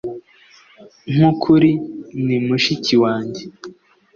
Nkukuri, 1.13 1.71
ni 2.25 2.37
mushiki 2.45 2.93
wanjye. 3.03 3.41